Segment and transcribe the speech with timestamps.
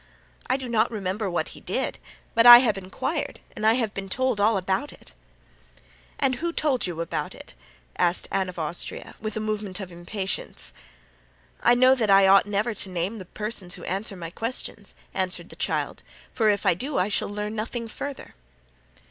[0.49, 1.99] "I do not remember what he did,
[2.33, 5.13] but I have inquired and I have been told all about it."
[6.17, 7.53] "And who told you about it?"
[7.99, 10.73] asked Anne of Austria, with a movement of impatience.
[11.61, 15.49] "I know that I ought never to name the persons who answer my questions," answered
[15.49, 16.01] the child,
[16.33, 18.33] "for if I do I shall learn nothing further."